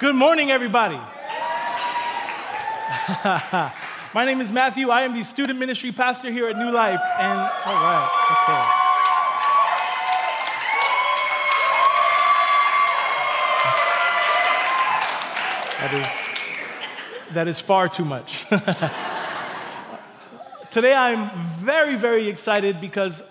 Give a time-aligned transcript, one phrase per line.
[0.00, 0.96] Good morning, everybody.
[4.14, 4.88] My name is Matthew.
[4.88, 7.02] I am the student ministry pastor here at New Life.
[7.18, 8.62] And, oh, all right, okay.
[15.82, 16.08] That is,
[17.34, 18.46] that is far too much.
[20.70, 23.22] Today I'm very, very excited because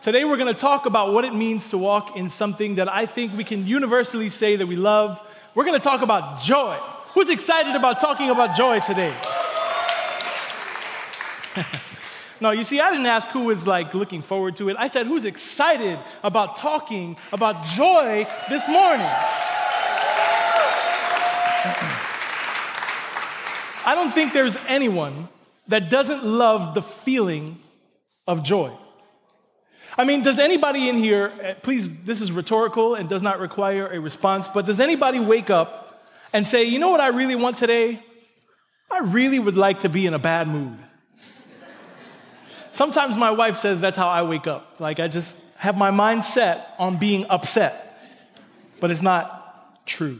[0.00, 3.04] today we're going to talk about what it means to walk in something that I
[3.04, 5.22] think we can universally say that we love.
[5.54, 6.78] We're going to talk about joy.
[7.14, 9.14] Who's excited about talking about joy today?
[12.40, 14.76] no, you see, I didn't ask who was like looking forward to it.
[14.78, 19.06] I said, who's excited about talking about joy this morning?
[23.86, 25.28] I don't think there's anyone
[25.68, 27.60] that doesn't love the feeling
[28.26, 28.72] of joy.
[29.96, 33.86] I mean, does anybody in here, eh, please, this is rhetorical and does not require
[33.86, 37.56] a response, but does anybody wake up and say, you know what I really want
[37.56, 38.02] today?
[38.90, 40.78] I really would like to be in a bad mood.
[42.72, 44.80] Sometimes my wife says that's how I wake up.
[44.80, 48.00] Like I just have my mind set on being upset,
[48.80, 50.18] but it's not true.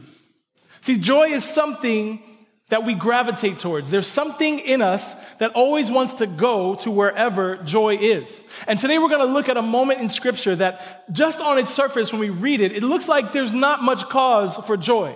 [0.79, 2.23] See, joy is something
[2.69, 3.91] that we gravitate towards.
[3.91, 8.43] There's something in us that always wants to go to wherever joy is.
[8.67, 11.69] And today we're going to look at a moment in scripture that just on its
[11.69, 15.15] surface, when we read it, it looks like there's not much cause for joy.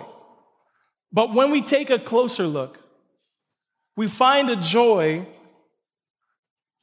[1.12, 2.78] But when we take a closer look,
[3.96, 5.26] we find a joy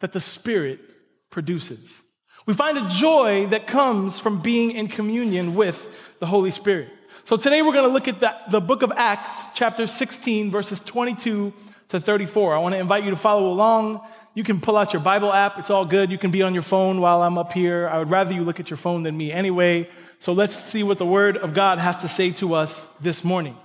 [0.01, 0.81] that the Spirit
[1.29, 2.03] produces.
[2.45, 5.87] We find a joy that comes from being in communion with
[6.19, 6.89] the Holy Spirit.
[7.27, 10.79] So today we're going to look at the, the book of Acts, chapter 16, verses
[10.79, 11.51] 22
[11.89, 12.55] to 34.
[12.55, 13.99] I want to invite you to follow along.
[14.33, 15.59] You can pull out your Bible app.
[15.59, 16.09] It's all good.
[16.09, 17.89] You can be on your phone while I'm up here.
[17.89, 19.89] I would rather you look at your phone than me anyway.
[20.19, 23.57] So let's see what the word of God has to say to us this morning.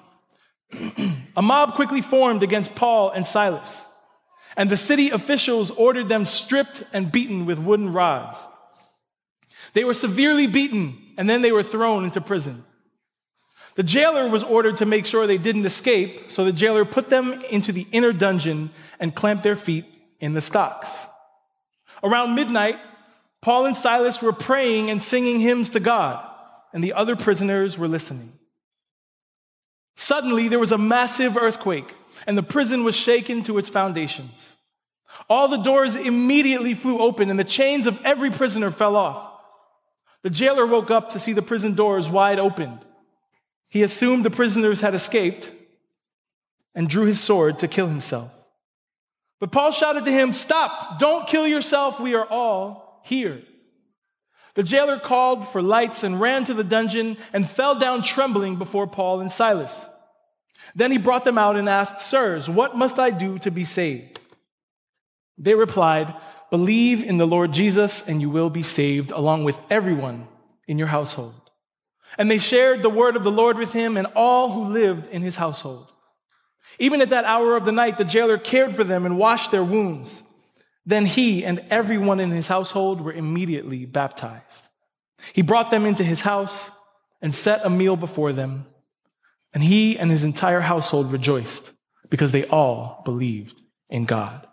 [1.36, 3.86] A mob quickly formed against Paul and Silas,
[4.56, 8.38] and the city officials ordered them stripped and beaten with wooden rods.
[9.74, 12.64] They were severely beaten, and then they were thrown into prison.
[13.74, 17.32] The jailer was ordered to make sure they didn't escape, so the jailer put them
[17.50, 19.86] into the inner dungeon and clamped their feet
[20.20, 21.06] in the stocks.
[22.02, 22.76] Around midnight,
[23.40, 26.22] Paul and Silas were praying and singing hymns to God,
[26.72, 28.32] and the other prisoners were listening.
[29.96, 31.94] Suddenly, there was a massive earthquake,
[32.26, 34.56] and the prison was shaken to its foundations.
[35.28, 39.30] All the doors immediately flew open, and the chains of every prisoner fell off.
[40.22, 42.84] The jailer woke up to see the prison doors wide opened.
[43.72, 45.50] He assumed the prisoners had escaped
[46.74, 48.30] and drew his sword to kill himself.
[49.40, 50.98] But Paul shouted to him, Stop!
[50.98, 51.98] Don't kill yourself.
[51.98, 53.40] We are all here.
[54.56, 58.86] The jailer called for lights and ran to the dungeon and fell down trembling before
[58.86, 59.88] Paul and Silas.
[60.74, 64.20] Then he brought them out and asked, Sirs, what must I do to be saved?
[65.38, 66.12] They replied,
[66.50, 70.28] Believe in the Lord Jesus and you will be saved, along with everyone
[70.68, 71.41] in your household.
[72.18, 75.22] And they shared the word of the Lord with him and all who lived in
[75.22, 75.90] his household.
[76.78, 79.64] Even at that hour of the night, the jailer cared for them and washed their
[79.64, 80.22] wounds.
[80.84, 84.68] Then he and everyone in his household were immediately baptized.
[85.32, 86.70] He brought them into his house
[87.20, 88.66] and set a meal before them.
[89.54, 91.70] And he and his entire household rejoiced
[92.10, 94.46] because they all believed in God.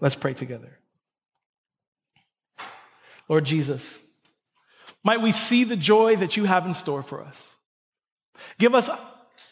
[0.00, 0.78] Let's pray together.
[3.28, 4.00] Lord Jesus,
[5.04, 7.56] might we see the joy that you have in store for us.
[8.58, 8.90] Give us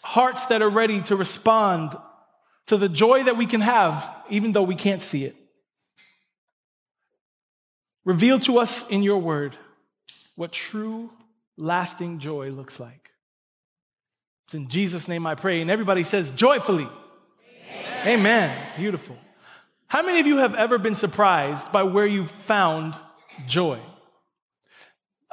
[0.02, 1.96] hearts that are ready to respond
[2.66, 5.36] to the joy that we can have, even though we can't see it.
[8.04, 9.56] Reveal to us in your word
[10.36, 11.10] what true,
[11.56, 13.10] lasting joy looks like.
[14.46, 15.60] It's in Jesus' name I pray.
[15.60, 16.88] And everybody says joyfully.
[18.02, 18.20] Amen.
[18.20, 18.72] Amen.
[18.76, 19.16] Beautiful.
[19.88, 22.94] How many of you have ever been surprised by where you found
[23.48, 23.80] joy?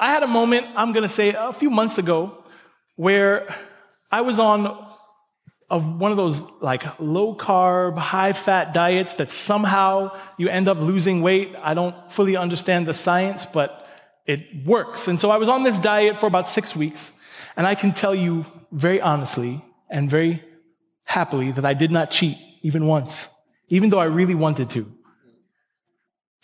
[0.03, 2.44] I had a moment, I'm going to say a few months ago,
[2.97, 3.56] where
[4.12, 4.68] I was on
[5.69, 10.78] of one of those like low carb, high fat diets that somehow you end up
[10.81, 11.56] losing weight.
[11.69, 13.88] I don't fully understand the science, but
[14.25, 15.07] it works.
[15.07, 17.13] And so I was on this diet for about six weeks,
[17.56, 20.44] and I can tell you very honestly and very
[21.06, 23.30] happily that I did not cheat even once,
[23.69, 24.81] even though I really wanted to.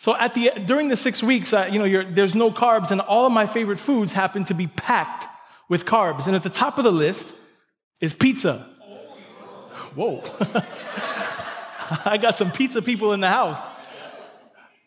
[0.00, 3.26] So at the during the six weeks, uh, you know, there's no carbs, and all
[3.26, 5.26] of my favorite foods happen to be packed
[5.68, 6.26] with carbs.
[6.26, 7.34] And at the top of the list
[8.00, 8.66] is pizza.
[9.94, 10.24] Whoa!
[12.06, 13.60] I got some pizza people in the house.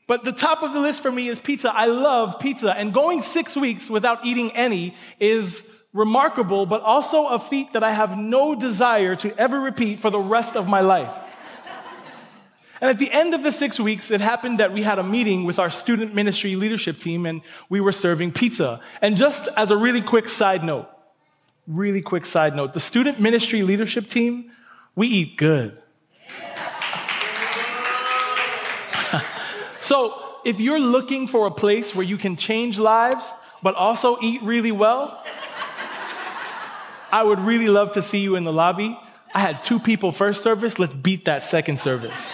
[0.07, 1.71] But the top of the list for me is pizza.
[1.71, 5.63] I love pizza, and going six weeks without eating any is
[5.93, 10.17] remarkable, but also a feat that I have no desire to ever repeat for the
[10.17, 11.13] rest of my life.
[12.83, 15.45] And at the end of the six weeks, it happened that we had a meeting
[15.45, 17.39] with our student ministry leadership team and
[17.69, 18.81] we were serving pizza.
[19.01, 20.89] And just as a really quick side note,
[21.65, 24.51] really quick side note, the student ministry leadership team,
[24.97, 25.81] we eat good.
[29.79, 34.43] so if you're looking for a place where you can change lives, but also eat
[34.43, 35.23] really well,
[37.13, 38.99] I would really love to see you in the lobby.
[39.33, 40.79] I had two people first service.
[40.79, 42.33] Let's beat that second service.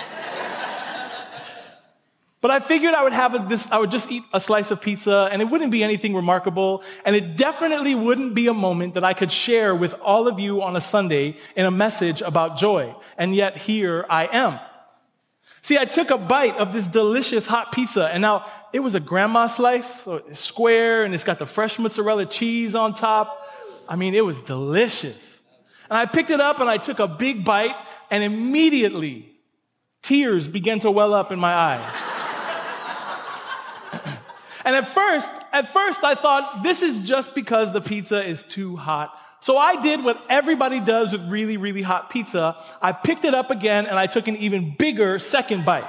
[2.42, 5.28] But I figured I would have this, I would just eat a slice of pizza
[5.30, 6.84] and it wouldn't be anything remarkable.
[7.04, 10.62] And it definitely wouldn't be a moment that I could share with all of you
[10.62, 12.96] on a Sunday in a message about joy.
[13.18, 14.60] And yet here I am.
[15.62, 19.02] See, I took a bite of this delicious hot pizza and now it was a
[19.02, 23.48] grandma slice, so square and it's got the fresh mozzarella cheese on top.
[23.90, 25.44] I mean, it was delicious.
[25.90, 27.76] And I picked it up and I took a big bite
[28.10, 29.30] and immediately
[30.02, 32.09] tears began to well up in my eyes.
[34.66, 38.76] And at first, at first I thought this is just because the pizza is too
[38.76, 39.14] hot.
[39.42, 42.58] So I did what everybody does with really, really hot pizza.
[42.82, 45.88] I picked it up again and I took an even bigger second bite.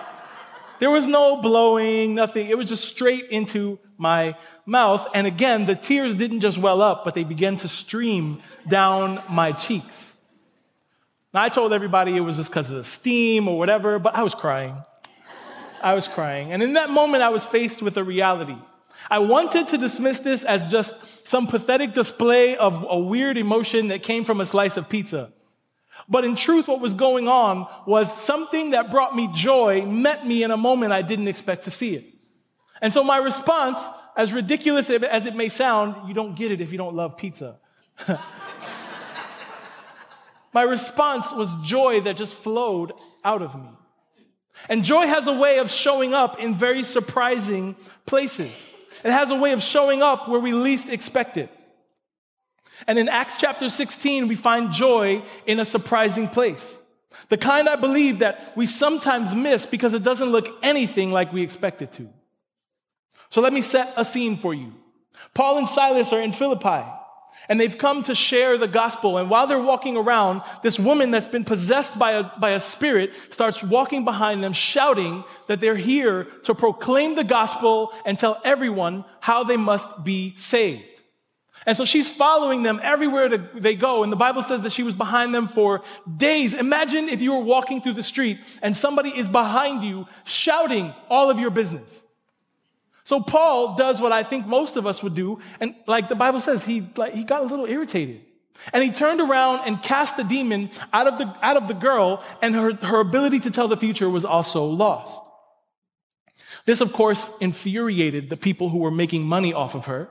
[0.78, 2.48] There was no blowing, nothing.
[2.48, 5.06] It was just straight into my mouth.
[5.14, 9.52] And again, the tears didn't just well up, but they began to stream down my
[9.52, 10.14] cheeks.
[11.34, 14.22] Now, I told everybody it was just because of the steam or whatever, but I
[14.22, 14.82] was crying.
[15.82, 16.52] I was crying.
[16.52, 18.56] And in that moment, I was faced with a reality.
[19.08, 20.94] I wanted to dismiss this as just
[21.24, 25.32] some pathetic display of a weird emotion that came from a slice of pizza.
[26.08, 30.42] But in truth, what was going on was something that brought me joy met me
[30.42, 32.04] in a moment I didn't expect to see it.
[32.82, 33.78] And so my response,
[34.16, 37.58] as ridiculous as it may sound, you don't get it if you don't love pizza.
[40.52, 42.92] my response was joy that just flowed
[43.24, 43.68] out of me.
[44.68, 47.76] And joy has a way of showing up in very surprising
[48.06, 48.50] places.
[49.04, 51.50] It has a way of showing up where we least expect it.
[52.86, 56.78] And in Acts chapter 16, we find joy in a surprising place.
[57.28, 61.42] The kind I believe that we sometimes miss because it doesn't look anything like we
[61.42, 62.08] expect it to.
[63.30, 64.72] So let me set a scene for you.
[65.34, 66.84] Paul and Silas are in Philippi
[67.50, 69.18] and they've come to share the gospel.
[69.18, 73.10] And while they're walking around, this woman that's been possessed by a, by a spirit
[73.28, 79.04] starts walking behind them, shouting that they're here to proclaim the gospel and tell everyone
[79.18, 80.84] how they must be saved.
[81.66, 84.04] And so she's following them everywhere they go.
[84.04, 85.82] And the Bible says that she was behind them for
[86.16, 86.54] days.
[86.54, 91.30] Imagine if you were walking through the street and somebody is behind you shouting all
[91.30, 92.06] of your business.
[93.10, 95.40] So Paul does what I think most of us would do.
[95.58, 98.20] And like the Bible says, he, like, he got a little irritated.
[98.72, 102.22] And he turned around and cast the demon out of the, out of the girl,
[102.40, 105.20] and her, her ability to tell the future was also lost.
[106.66, 110.08] This, of course, infuriated the people who were making money off of her.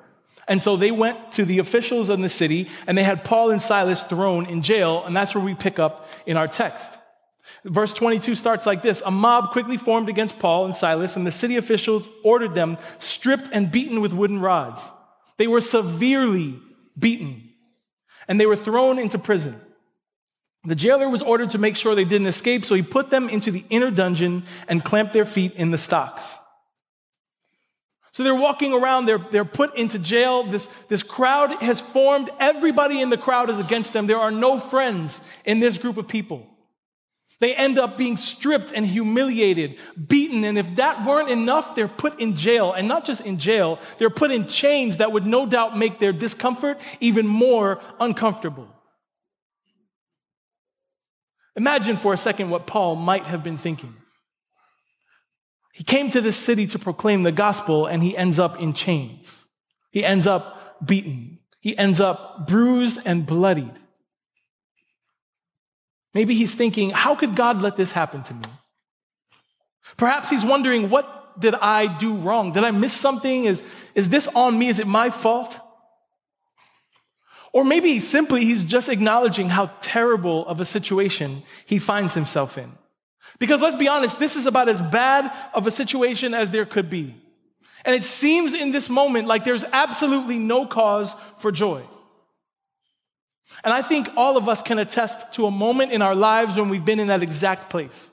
[0.49, 3.61] And so they went to the officials in the city and they had Paul and
[3.61, 5.05] Silas thrown in jail.
[5.05, 6.98] And that's where we pick up in our text.
[7.65, 11.31] Verse 22 starts like this A mob quickly formed against Paul and Silas, and the
[11.31, 14.89] city officials ordered them stripped and beaten with wooden rods.
[15.37, 16.59] They were severely
[16.97, 17.49] beaten,
[18.27, 19.59] and they were thrown into prison.
[20.65, 23.49] The jailer was ordered to make sure they didn't escape, so he put them into
[23.51, 26.37] the inner dungeon and clamped their feet in the stocks.
[28.11, 30.43] So they're walking around, they're, they're put into jail.
[30.43, 32.29] This, this crowd has formed.
[32.39, 34.07] Everybody in the crowd is against them.
[34.07, 36.45] There are no friends in this group of people.
[37.39, 39.77] They end up being stripped and humiliated,
[40.07, 42.73] beaten, and if that weren't enough, they're put in jail.
[42.73, 46.11] And not just in jail, they're put in chains that would no doubt make their
[46.11, 48.67] discomfort even more uncomfortable.
[51.55, 53.95] Imagine for a second what Paul might have been thinking.
[55.73, 59.47] He came to this city to proclaim the gospel, and he ends up in chains.
[59.91, 61.39] He ends up beaten.
[61.61, 63.78] He ends up bruised and bloodied.
[66.13, 68.41] Maybe he's thinking, how could God let this happen to me?
[69.97, 72.51] Perhaps he's wondering, what did I do wrong?
[72.51, 73.45] Did I miss something?
[73.45, 73.63] Is,
[73.95, 74.67] is this on me?
[74.67, 75.59] Is it my fault?
[77.51, 82.71] Or maybe simply he's just acknowledging how terrible of a situation he finds himself in.
[83.39, 86.89] Because let's be honest, this is about as bad of a situation as there could
[86.89, 87.15] be.
[87.85, 91.83] And it seems in this moment like there's absolutely no cause for joy.
[93.63, 96.69] And I think all of us can attest to a moment in our lives when
[96.69, 98.11] we've been in that exact place.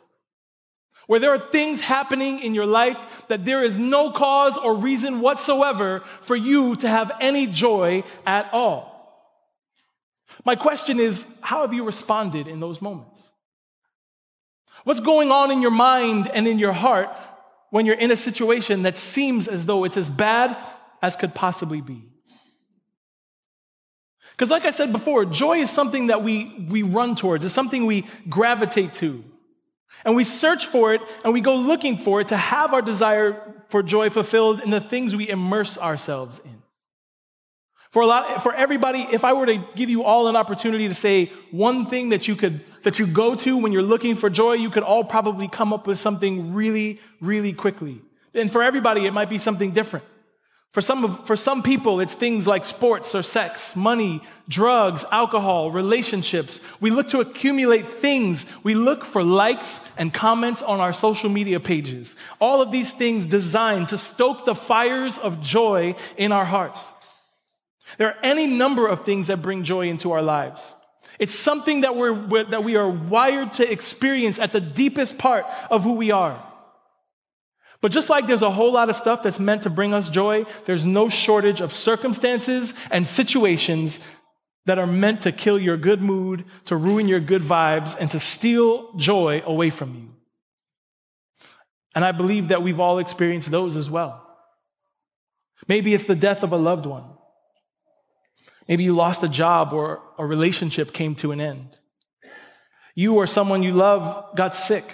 [1.06, 5.20] Where there are things happening in your life that there is no cause or reason
[5.20, 8.96] whatsoever for you to have any joy at all.
[10.44, 13.32] My question is how have you responded in those moments?
[14.82, 17.08] What's going on in your mind and in your heart
[17.70, 20.56] when you're in a situation that seems as though it's as bad
[21.02, 22.15] as could possibly be?
[24.36, 27.86] Because, like I said before, joy is something that we, we run towards, it's something
[27.86, 29.24] we gravitate to.
[30.04, 33.54] And we search for it and we go looking for it to have our desire
[33.68, 36.62] for joy fulfilled in the things we immerse ourselves in.
[37.90, 40.94] For a lot, for everybody, if I were to give you all an opportunity to
[40.94, 44.52] say one thing that you could, that you go to when you're looking for joy,
[44.52, 48.02] you could all probably come up with something really, really quickly.
[48.34, 50.04] And for everybody, it might be something different.
[50.72, 56.60] For some, for some people, it's things like sports or sex, money, drugs, alcohol, relationships.
[56.80, 58.44] We look to accumulate things.
[58.62, 62.14] We look for likes and comments on our social media pages.
[62.40, 66.92] All of these things designed to stoke the fires of joy in our hearts.
[67.96, 70.76] There are any number of things that bring joy into our lives.
[71.18, 75.82] It's something that, we're, that we are wired to experience at the deepest part of
[75.82, 76.42] who we are.
[77.80, 80.44] But just like there's a whole lot of stuff that's meant to bring us joy,
[80.64, 84.00] there's no shortage of circumstances and situations
[84.64, 88.18] that are meant to kill your good mood, to ruin your good vibes, and to
[88.18, 90.08] steal joy away from you.
[91.94, 94.22] And I believe that we've all experienced those as well.
[95.68, 97.04] Maybe it's the death of a loved one.
[98.68, 101.76] Maybe you lost a job or a relationship came to an end.
[102.94, 104.84] You or someone you love got sick.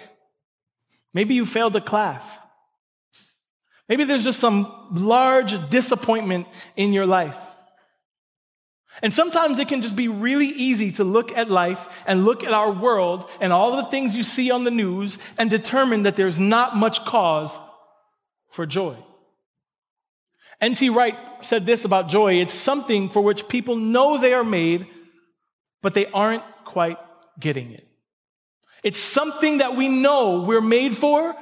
[1.14, 2.38] Maybe you failed a class.
[3.92, 6.46] Maybe there's just some large disappointment
[6.76, 7.36] in your life.
[9.02, 12.54] And sometimes it can just be really easy to look at life and look at
[12.54, 16.40] our world and all the things you see on the news and determine that there's
[16.40, 17.60] not much cause
[18.48, 18.96] for joy.
[20.58, 20.88] N.T.
[20.88, 24.86] Wright said this about joy it's something for which people know they are made,
[25.82, 26.96] but they aren't quite
[27.38, 27.86] getting it.
[28.82, 31.36] It's something that we know we're made for,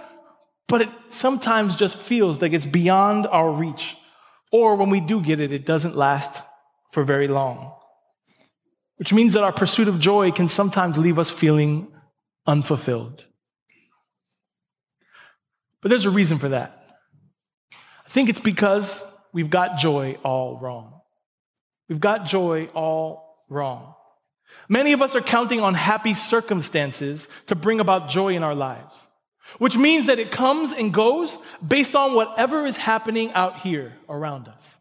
[0.70, 3.96] but it sometimes just feels like it's beyond our reach.
[4.52, 6.42] Or when we do get it, it doesn't last
[6.92, 7.74] for very long.
[8.96, 11.88] Which means that our pursuit of joy can sometimes leave us feeling
[12.46, 13.24] unfulfilled.
[15.82, 16.84] But there's a reason for that.
[18.06, 21.00] I think it's because we've got joy all wrong.
[21.88, 23.94] We've got joy all wrong.
[24.68, 29.08] Many of us are counting on happy circumstances to bring about joy in our lives
[29.58, 34.48] which means that it comes and goes based on whatever is happening out here around
[34.48, 34.78] us.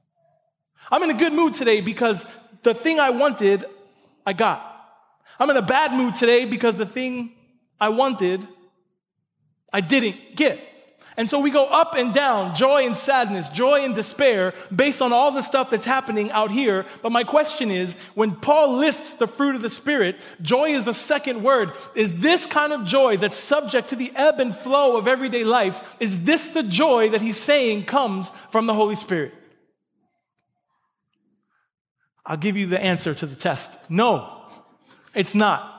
[0.92, 2.26] I'm in a good mood today because
[2.64, 3.66] the thing I wanted,
[4.26, 4.66] I got.
[5.40, 7.32] I'm in a bad mood today because the thing
[7.80, 8.48] I wanted,
[9.72, 10.60] I didn't get.
[11.20, 15.12] And so we go up and down, joy and sadness, joy and despair, based on
[15.12, 16.86] all the stuff that's happening out here.
[17.02, 20.94] But my question is when Paul lists the fruit of the Spirit, joy is the
[20.94, 21.74] second word.
[21.94, 25.86] Is this kind of joy that's subject to the ebb and flow of everyday life,
[26.00, 29.34] is this the joy that he's saying comes from the Holy Spirit?
[32.26, 33.78] I'll give you the answer to the test.
[33.90, 34.42] No,
[35.14, 35.76] it's not.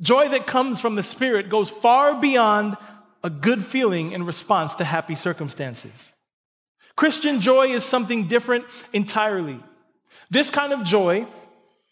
[0.00, 2.76] Joy that comes from the Spirit goes far beyond
[3.24, 6.12] a good feeling in response to happy circumstances.
[6.94, 9.58] Christian joy is something different entirely.
[10.30, 11.26] This kind of joy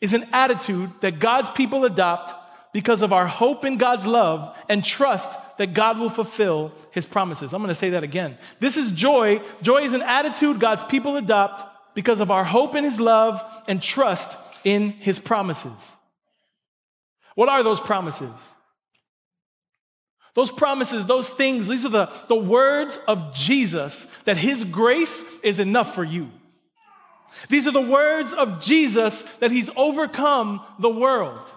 [0.00, 2.34] is an attitude that God's people adopt
[2.72, 7.52] because of our hope in God's love and trust that God will fulfill his promises.
[7.52, 8.38] I'm going to say that again.
[8.60, 9.40] This is joy.
[9.62, 13.80] Joy is an attitude God's people adopt because of our hope in his love and
[13.80, 15.96] trust in his promises.
[17.34, 18.54] What are those promises?
[20.34, 25.60] Those promises, those things, these are the, the words of Jesus that his grace is
[25.60, 26.30] enough for you.
[27.48, 31.52] These are the words of Jesus that he's overcome the world.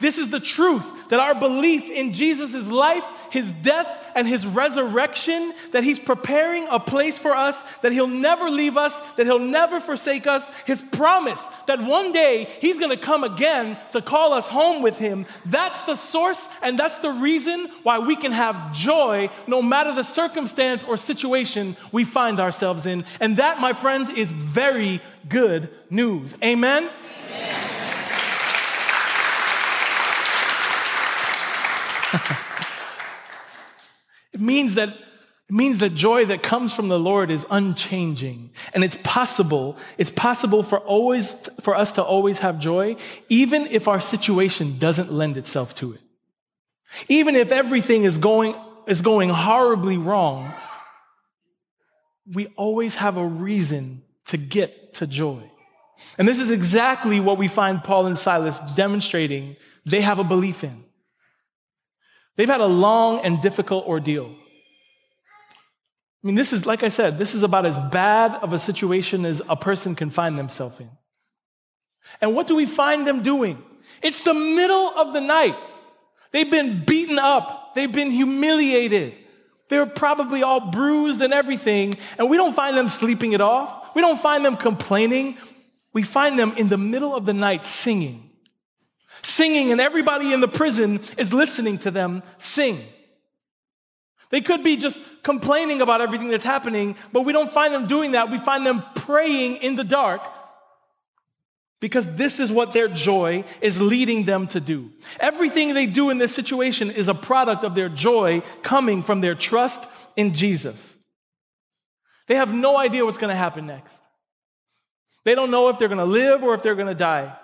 [0.00, 5.52] This is the truth that our belief in Jesus' life, his death, and his resurrection,
[5.72, 9.80] that he's preparing a place for us, that he'll never leave us, that he'll never
[9.80, 14.82] forsake us, his promise that one day he's gonna come again to call us home
[14.82, 15.26] with him.
[15.46, 20.02] That's the source and that's the reason why we can have joy no matter the
[20.02, 23.04] circumstance or situation we find ourselves in.
[23.20, 26.34] And that, my friends, is very good news.
[26.42, 26.90] Amen?
[27.28, 27.69] Amen.
[34.32, 34.96] it means that
[35.50, 38.50] it means that joy that comes from the Lord is unchanging.
[38.72, 42.94] And it's possible, it's possible for always, for us to always have joy,
[43.28, 46.00] even if our situation doesn't lend itself to it.
[47.08, 48.54] Even if everything is going,
[48.86, 50.54] is going horribly wrong,
[52.32, 55.42] we always have a reason to get to joy.
[56.16, 60.62] And this is exactly what we find Paul and Silas demonstrating they have a belief
[60.62, 60.84] in.
[62.40, 64.24] They've had a long and difficult ordeal.
[64.24, 69.26] I mean, this is, like I said, this is about as bad of a situation
[69.26, 70.88] as a person can find themselves in.
[72.18, 73.62] And what do we find them doing?
[74.02, 75.54] It's the middle of the night.
[76.32, 77.74] They've been beaten up.
[77.74, 79.18] They've been humiliated.
[79.68, 81.92] They're probably all bruised and everything.
[82.16, 83.94] And we don't find them sleeping it off.
[83.94, 85.36] We don't find them complaining.
[85.92, 88.29] We find them in the middle of the night singing.
[89.22, 92.84] Singing, and everybody in the prison is listening to them sing.
[94.30, 98.12] They could be just complaining about everything that's happening, but we don't find them doing
[98.12, 98.30] that.
[98.30, 100.22] We find them praying in the dark
[101.80, 104.92] because this is what their joy is leading them to do.
[105.18, 109.34] Everything they do in this situation is a product of their joy coming from their
[109.34, 110.96] trust in Jesus.
[112.28, 113.94] They have no idea what's going to happen next.
[115.24, 117.36] They don't know if they're going to live or if they're going to die.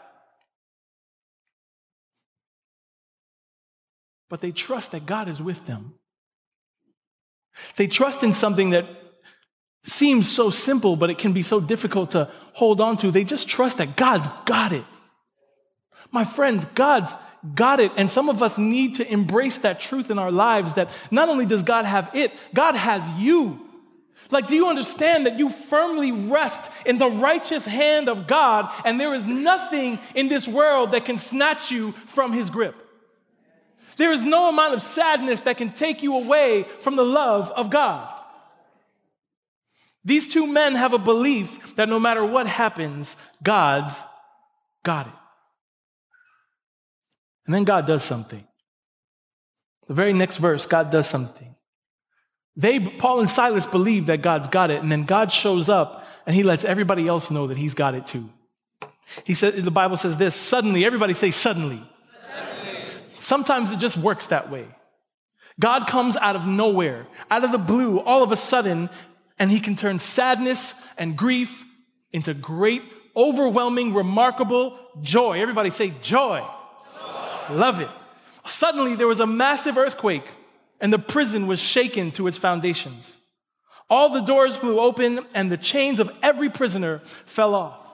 [4.28, 5.94] But they trust that God is with them.
[7.76, 8.86] They trust in something that
[9.82, 13.10] seems so simple, but it can be so difficult to hold on to.
[13.10, 14.84] They just trust that God's got it.
[16.10, 17.14] My friends, God's
[17.54, 17.92] got it.
[17.96, 21.46] And some of us need to embrace that truth in our lives that not only
[21.46, 23.60] does God have it, God has you.
[24.30, 29.00] Like, do you understand that you firmly rest in the righteous hand of God and
[29.00, 32.74] there is nothing in this world that can snatch you from his grip?
[33.96, 37.70] There is no amount of sadness that can take you away from the love of
[37.70, 38.12] God.
[40.04, 43.92] These two men have a belief that no matter what happens, God's
[44.84, 45.12] got it.
[47.46, 48.46] And then God does something.
[49.88, 51.54] The very next verse, God does something.
[52.56, 56.34] They, Paul and Silas, believe that God's got it, and then God shows up and
[56.34, 58.28] he lets everybody else know that he's got it too.
[59.24, 61.82] He said, the Bible says this suddenly, everybody say suddenly.
[63.26, 64.68] Sometimes it just works that way.
[65.58, 68.88] God comes out of nowhere, out of the blue, all of a sudden,
[69.36, 71.64] and he can turn sadness and grief
[72.12, 72.84] into great,
[73.16, 75.40] overwhelming, remarkable joy.
[75.40, 76.38] Everybody say joy.
[76.38, 77.54] joy.
[77.56, 77.90] Love it.
[78.46, 80.28] Suddenly, there was a massive earthquake,
[80.80, 83.18] and the prison was shaken to its foundations.
[83.90, 87.85] All the doors flew open, and the chains of every prisoner fell off.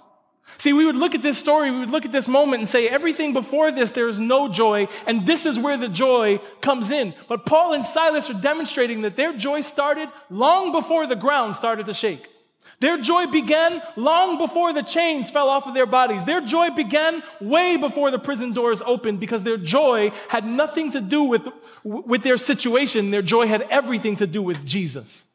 [0.58, 2.88] See, we would look at this story, we would look at this moment and say,
[2.88, 7.14] everything before this, there is no joy, and this is where the joy comes in.
[7.28, 11.86] But Paul and Silas are demonstrating that their joy started long before the ground started
[11.86, 12.28] to shake.
[12.82, 16.24] Their joy began long before the chains fell off of their bodies.
[16.24, 21.00] Their joy began way before the prison doors opened because their joy had nothing to
[21.00, 21.46] do with,
[21.84, 23.12] with their situation.
[23.12, 25.26] Their joy had everything to do with Jesus.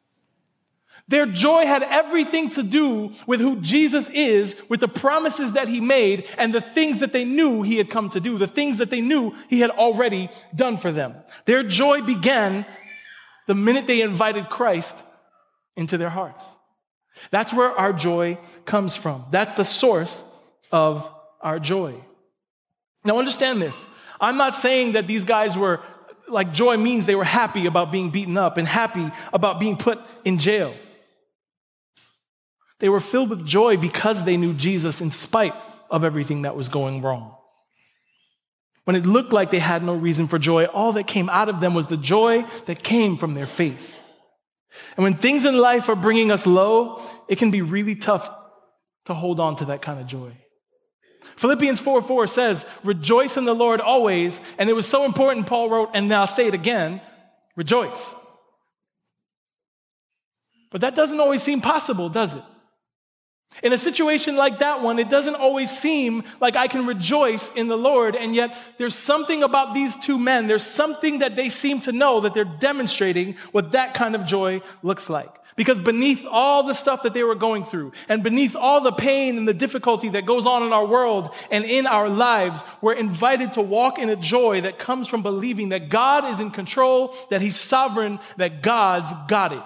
[1.10, 5.80] Their joy had everything to do with who Jesus is, with the promises that he
[5.80, 8.90] made, and the things that they knew he had come to do, the things that
[8.90, 11.16] they knew he had already done for them.
[11.46, 12.66] Their joy began
[13.48, 15.02] the minute they invited Christ
[15.78, 16.44] into their hearts.
[17.32, 19.26] That's where our joy comes from.
[19.32, 20.24] That's the source
[20.72, 21.10] of
[21.42, 21.96] our joy.
[23.06, 23.86] Now, understand this.
[24.20, 25.82] I'm not saying that these guys were
[26.28, 30.00] like joy means they were happy about being beaten up and happy about being put
[30.26, 30.76] in jail.
[32.80, 35.54] They were filled with joy because they knew Jesus in spite
[35.90, 37.36] of everything that was going wrong.
[38.86, 41.60] When it looked like they had no reason for joy, all that came out of
[41.60, 43.98] them was the joy that came from their faith.
[44.96, 48.30] And when things in life are bringing us low, it can be really tough
[49.06, 50.32] to hold on to that kind of joy.
[51.36, 54.40] Philippians 4 4 says, Rejoice in the Lord always.
[54.58, 57.02] And it was so important, Paul wrote, and I'll say it again
[57.56, 58.16] rejoice.
[60.72, 62.44] But that doesn't always seem possible, does it?
[63.64, 67.68] In a situation like that one, it doesn't always seem like I can rejoice in
[67.68, 70.46] the Lord, and yet there's something about these two men.
[70.46, 74.62] There's something that they seem to know that they're demonstrating what that kind of joy
[74.84, 75.34] looks like.
[75.56, 79.40] Because beneath all the stuff that they were going through, and beneath all the pain
[79.40, 83.54] and the difficulty that goes on in our world and in our lives, we're invited
[83.54, 87.42] to walk in a joy that comes from believing that God is in control, that
[87.42, 89.64] He's sovereign, that God's got it.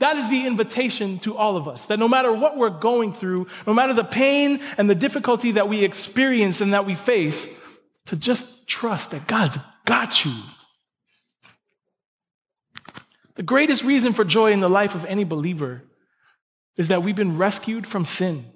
[0.00, 1.86] That is the invitation to all of us.
[1.86, 5.68] That no matter what we're going through, no matter the pain and the difficulty that
[5.68, 7.48] we experience and that we face,
[8.06, 10.34] to just trust that God's got you.
[13.34, 15.82] The greatest reason for joy in the life of any believer
[16.78, 18.46] is that we've been rescued from sin.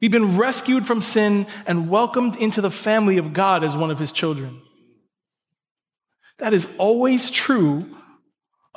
[0.00, 3.98] We've been rescued from sin and welcomed into the family of God as one of
[3.98, 4.62] his children.
[6.38, 7.95] That is always true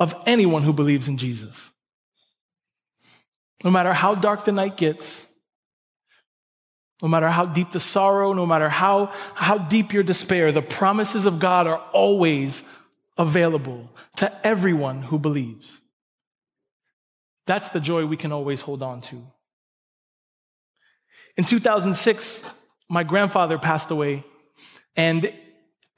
[0.00, 1.70] of anyone who believes in Jesus.
[3.62, 5.28] No matter how dark the night gets,
[7.02, 11.24] No matter how deep the sorrow, no matter how, how deep your despair, the promises
[11.24, 12.62] of God are always
[13.16, 15.80] available to everyone who believes.
[17.46, 19.26] That's the joy we can always hold on to.
[21.36, 22.44] In 2006,
[22.88, 24.24] my grandfather passed away,
[24.94, 25.32] and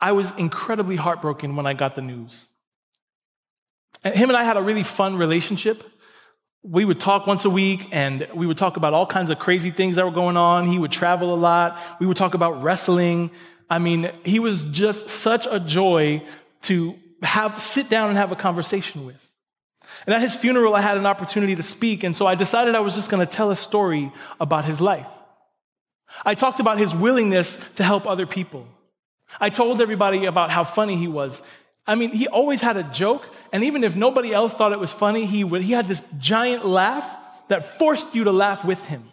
[0.00, 2.46] I was incredibly heartbroken when I got the news.
[4.04, 5.84] And him and I had a really fun relationship
[6.62, 9.70] we would talk once a week and we would talk about all kinds of crazy
[9.70, 10.66] things that were going on.
[10.66, 11.78] He would travel a lot.
[11.98, 13.30] We would talk about wrestling.
[13.68, 16.22] I mean, he was just such a joy
[16.62, 19.16] to have sit down and have a conversation with.
[20.06, 22.04] And at his funeral, I had an opportunity to speak.
[22.04, 25.10] And so I decided I was just going to tell a story about his life.
[26.24, 28.66] I talked about his willingness to help other people.
[29.40, 31.42] I told everybody about how funny he was.
[31.86, 34.92] I mean, he always had a joke, and even if nobody else thought it was
[34.92, 37.16] funny, he, would, he had this giant laugh
[37.48, 39.10] that forced you to laugh with him,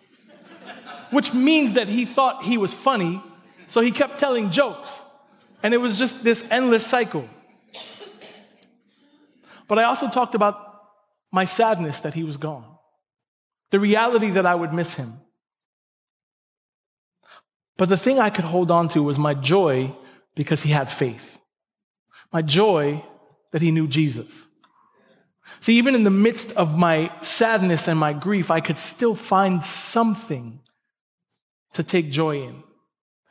[1.11, 3.23] which means that he thought he was funny,
[3.67, 5.03] so he kept telling jokes.
[5.63, 7.27] And it was just this endless cycle.
[9.67, 10.55] But I also talked about
[11.31, 12.65] my sadness that he was gone,
[13.71, 15.19] the reality that I would miss him.
[17.77, 19.95] But the thing I could hold on to was my joy
[20.35, 21.38] because he had faith.
[22.31, 23.03] My joy
[23.51, 24.47] that he knew Jesus.
[25.61, 29.63] See, even in the midst of my sadness and my grief, I could still find
[29.63, 30.59] something
[31.73, 32.63] to take joy in.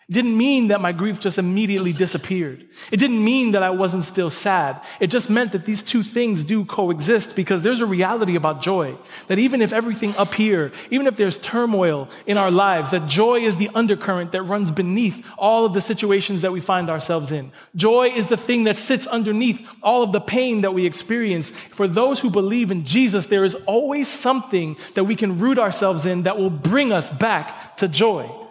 [0.09, 2.67] It didn't mean that my grief just immediately disappeared.
[2.91, 4.81] It didn't mean that I wasn't still sad.
[5.01, 8.97] It just meant that these two things do coexist because there's a reality about joy.
[9.27, 13.41] That even if everything up here, even if there's turmoil in our lives, that joy
[13.41, 17.53] is the undercurrent that runs beneath all of the situations that we find ourselves in.
[17.77, 21.51] Joy is the thing that sits underneath all of the pain that we experience.
[21.51, 26.07] For those who believe in Jesus, there is always something that we can root ourselves
[26.07, 28.48] in that will bring us back to joy.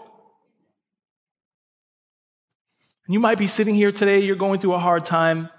[3.08, 5.50] And you might be sitting here today, you're going through a hard time.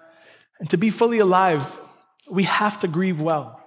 [0.61, 1.81] And to be fully alive,
[2.31, 3.59] we have to grieve well.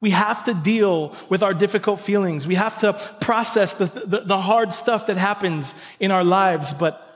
[0.00, 2.46] We have to deal with our difficult feelings.
[2.46, 7.06] We have to process the, the, the, hard stuff that happens in our lives, but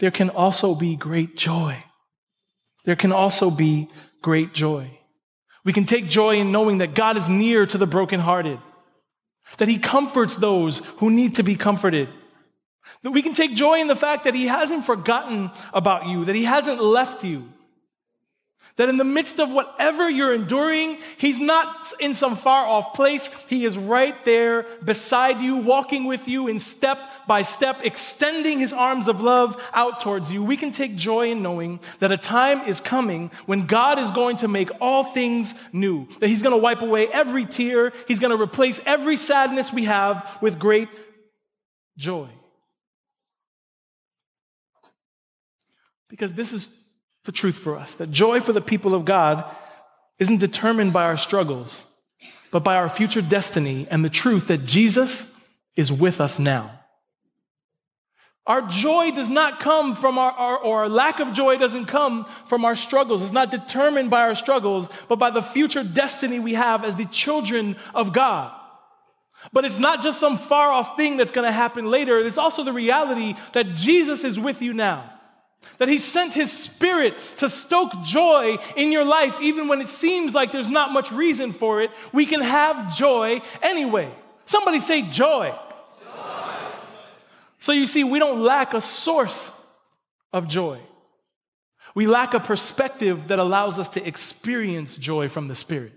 [0.00, 1.78] there can also be great joy.
[2.84, 3.88] There can also be
[4.20, 4.98] great joy.
[5.64, 8.58] We can take joy in knowing that God is near to the brokenhearted,
[9.56, 12.10] that He comforts those who need to be comforted
[13.04, 16.34] that we can take joy in the fact that He hasn't forgotten about you, that
[16.34, 17.48] He hasn't left you.
[18.76, 23.28] That in the midst of whatever you're enduring, He's not in some far off place.
[23.46, 28.72] He is right there beside you, walking with you in step by step, extending His
[28.72, 30.42] arms of love out towards you.
[30.42, 34.38] We can take joy in knowing that a time is coming when God is going
[34.38, 36.08] to make all things new.
[36.20, 37.92] That He's going to wipe away every tear.
[38.08, 40.88] He's going to replace every sadness we have with great
[41.98, 42.30] joy.
[46.08, 46.68] Because this is
[47.24, 49.44] the truth for us that joy for the people of God
[50.18, 51.86] isn't determined by our struggles,
[52.50, 55.26] but by our future destiny and the truth that Jesus
[55.76, 56.80] is with us now.
[58.46, 62.26] Our joy does not come from our, our, or our lack of joy doesn't come
[62.46, 63.22] from our struggles.
[63.22, 67.06] It's not determined by our struggles, but by the future destiny we have as the
[67.06, 68.52] children of God.
[69.52, 72.18] But it's not just some far off thing that's going to happen later.
[72.18, 75.10] It's also the reality that Jesus is with you now.
[75.78, 80.34] That he sent his spirit to stoke joy in your life, even when it seems
[80.34, 81.90] like there's not much reason for it.
[82.12, 84.12] We can have joy anyway.
[84.44, 85.54] Somebody say joy.
[86.00, 86.34] joy.
[87.58, 89.50] So you see, we don't lack a source
[90.32, 90.80] of joy.
[91.94, 95.92] We lack a perspective that allows us to experience joy from the Spirit.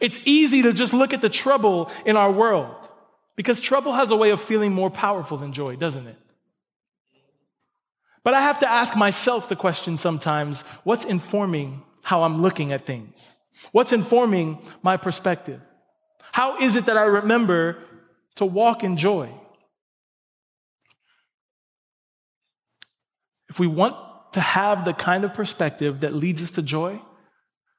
[0.00, 2.88] It's easy to just look at the trouble in our world
[3.36, 6.18] because trouble has a way of feeling more powerful than joy, doesn't it?
[8.24, 12.86] But I have to ask myself the question sometimes what's informing how I'm looking at
[12.86, 13.36] things?
[13.70, 15.60] What's informing my perspective?
[16.32, 17.78] How is it that I remember
[18.36, 19.30] to walk in joy?
[23.48, 23.94] If we want
[24.32, 27.00] to have the kind of perspective that leads us to joy,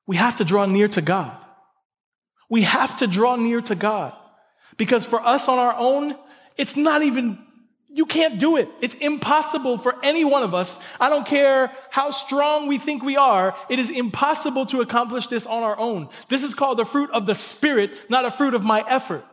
[0.08, 1.36] we have to draw near to God.
[2.50, 4.14] We have to draw near to God.
[4.78, 6.16] Because for us on our own,
[6.56, 7.45] it's not even
[7.96, 8.68] you can't do it.
[8.82, 10.78] It's impossible for any one of us.
[11.00, 13.56] I don't care how strong we think we are.
[13.70, 16.10] It is impossible to accomplish this on our own.
[16.28, 19.24] This is called the fruit of the Spirit, not a fruit of my effort.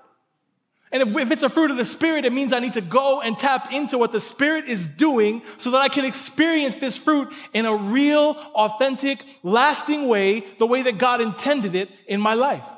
[0.92, 3.20] And if, if, it's a fruit of the Spirit, it means I need to go
[3.20, 7.34] and tap into what the Spirit is doing so that I can experience this fruit
[7.52, 12.68] in a real, authentic, lasting way, the way that God intended it in my life.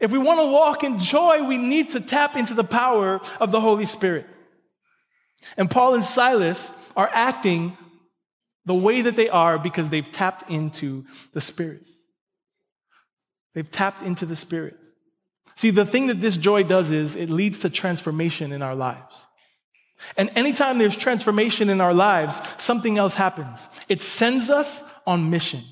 [0.00, 3.52] If we want to walk in joy, we need to tap into the power of
[3.52, 4.26] the Holy Spirit.
[5.56, 7.76] And Paul and Silas are acting
[8.64, 11.86] the way that they are because they've tapped into the Spirit.
[13.54, 14.76] They've tapped into the Spirit.
[15.54, 19.28] See, the thing that this joy does is it leads to transformation in our lives.
[20.16, 23.68] And anytime there's transformation in our lives, something else happens.
[23.88, 25.64] It sends us on mission.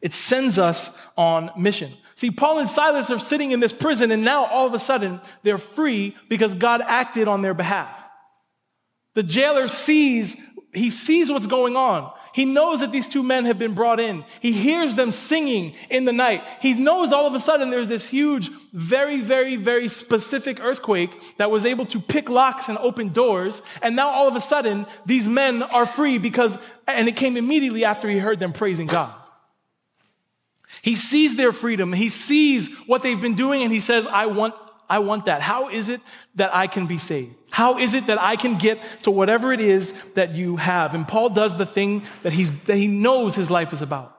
[0.00, 1.92] It sends us on mission.
[2.16, 5.20] See, Paul and Silas are sitting in this prison, and now all of a sudden
[5.42, 8.02] they're free because God acted on their behalf.
[9.14, 10.36] The jailer sees,
[10.72, 12.12] he sees what's going on.
[12.32, 14.24] He knows that these two men have been brought in.
[14.40, 16.44] He hears them singing in the night.
[16.60, 21.50] He knows all of a sudden there's this huge, very, very, very specific earthquake that
[21.50, 23.62] was able to pick locks and open doors.
[23.82, 27.84] And now all of a sudden these men are free because, and it came immediately
[27.84, 29.12] after he heard them praising God.
[30.82, 31.92] He sees their freedom.
[31.92, 34.54] He sees what they've been doing and he says, I want,
[34.90, 35.40] I want that.
[35.40, 36.00] How is it
[36.34, 37.36] that I can be saved?
[37.50, 40.94] How is it that I can get to whatever it is that you have?
[40.94, 44.16] And Paul does the thing that, he's, that he knows his life is about.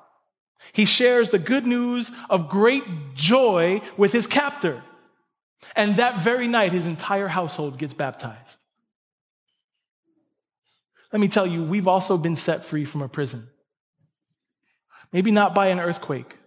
[0.71, 4.81] He shares the good news of great joy with his captor.
[5.75, 8.57] And that very night, his entire household gets baptized.
[11.11, 13.47] Let me tell you, we've also been set free from a prison.
[15.11, 16.37] Maybe not by an earthquake,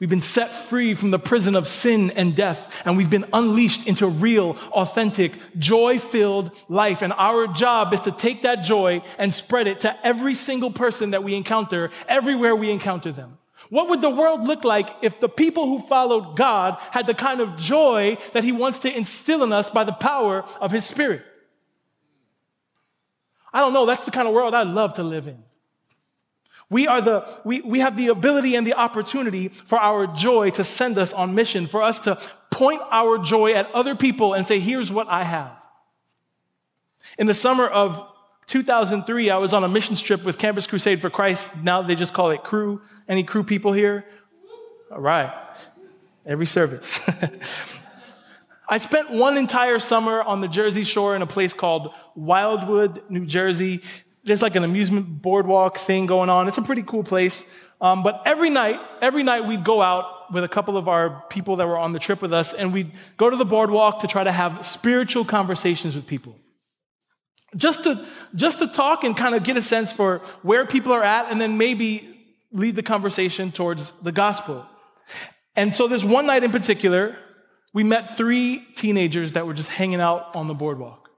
[0.00, 3.86] We've been set free from the prison of sin and death, and we've been unleashed
[3.86, 7.02] into real, authentic, joy filled life.
[7.02, 11.10] And our job is to take that joy and spread it to every single person
[11.10, 13.36] that we encounter, everywhere we encounter them.
[13.68, 17.42] What would the world look like if the people who followed God had the kind
[17.42, 21.22] of joy that He wants to instill in us by the power of His Spirit?
[23.52, 23.84] I don't know.
[23.84, 25.44] That's the kind of world I'd love to live in.
[26.70, 30.62] We are the, we, we have the ability and the opportunity for our joy to
[30.62, 34.60] send us on mission, for us to point our joy at other people and say,
[34.60, 35.50] here's what I have.
[37.18, 38.06] In the summer of
[38.46, 41.48] 2003, I was on a mission trip with Campus Crusade for Christ.
[41.56, 42.80] Now they just call it Cru.
[43.08, 44.04] Any Cru people here?
[44.92, 45.32] All right.
[46.24, 47.00] Every service.
[48.68, 53.26] I spent one entire summer on the Jersey Shore in a place called Wildwood, New
[53.26, 53.82] Jersey
[54.24, 56.48] there's like an amusement boardwalk thing going on.
[56.48, 57.44] It's a pretty cool place.
[57.80, 61.56] Um, but every night, every night we'd go out with a couple of our people
[61.56, 64.22] that were on the trip with us, and we'd go to the boardwalk to try
[64.22, 66.36] to have spiritual conversations with people.
[67.56, 71.02] Just to, just to talk and kind of get a sense for where people are
[71.02, 72.06] at, and then maybe
[72.52, 74.66] lead the conversation towards the gospel.
[75.56, 77.16] And so this one night in particular,
[77.72, 81.08] we met three teenagers that were just hanging out on the boardwalk.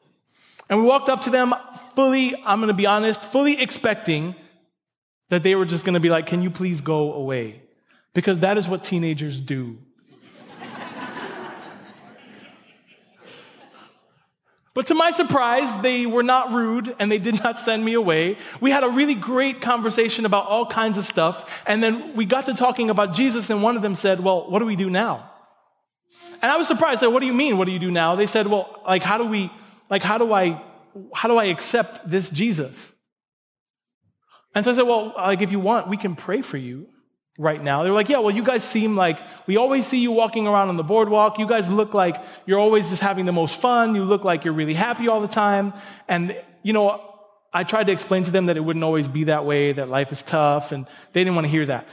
[0.71, 1.55] And we walked up to them
[1.94, 4.35] fully, I'm going to be honest, fully expecting
[5.28, 7.62] that they were just going to be like, Can you please go away?
[8.14, 9.78] Because that is what teenagers do.
[14.74, 18.38] But to my surprise, they were not rude and they did not send me away.
[18.61, 21.62] We had a really great conversation about all kinds of stuff.
[21.66, 24.61] And then we got to talking about Jesus, and one of them said, Well, what
[24.61, 25.31] do we do now?
[26.40, 26.98] And I was surprised.
[26.98, 27.59] I said, What do you mean?
[27.59, 28.16] What do you do now?
[28.16, 29.50] They said, Well, like, how do we
[29.90, 30.62] like, how do I,
[31.14, 32.92] how do I accept this Jesus?
[34.55, 36.88] And so I said, well, like, if you want, we can pray for you
[37.38, 37.83] right now.
[37.83, 40.76] They're like, yeah, well, you guys seem like, we always see you walking around on
[40.76, 41.38] the boardwalk.
[41.38, 43.94] You guys look like you're always just having the most fun.
[43.94, 45.72] You look like you're really happy all the time.
[46.09, 47.00] And, you know,
[47.52, 50.12] I tried to explain to them that it wouldn't always be that way, that life
[50.12, 51.87] is tough, and they didn't want to hear that.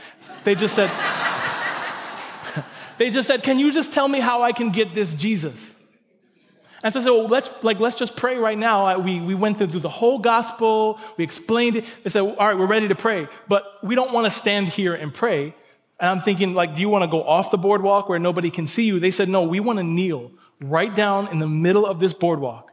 [0.44, 0.90] They just said,
[2.98, 5.76] they just said, can you just tell me how I can get this Jesus?
[6.84, 8.88] And so I said, well, let's, like, let's just pray right now.
[8.88, 11.00] Uh, we, we went through the whole gospel.
[11.18, 11.86] We explained it.
[12.04, 13.28] They said, all right, we're ready to pray.
[13.48, 15.54] But we don't want to stand here and pray.
[16.00, 18.66] And I'm thinking, like, do you want to go off the boardwalk where nobody can
[18.66, 19.00] see you?
[19.00, 22.72] They said, no, we want to kneel right down in the middle of this boardwalk.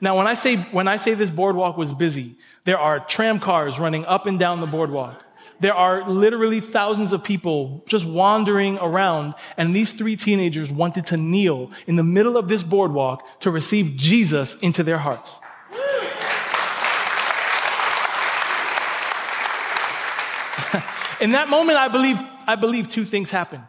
[0.00, 3.80] Now, when I say, when I say this boardwalk was busy, there are tram cars
[3.80, 5.24] running up and down the boardwalk
[5.60, 11.16] there are literally thousands of people just wandering around, and these three teenagers wanted to
[11.16, 15.40] kneel in the middle of this boardwalk to receive Jesus into their hearts.
[21.20, 23.64] in that moment, I believe, I believe two things happened.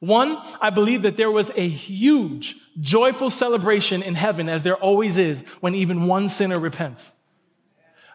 [0.00, 5.16] One, I believe that there was a huge, joyful celebration in heaven, as there always
[5.16, 7.12] is when even one sinner repents.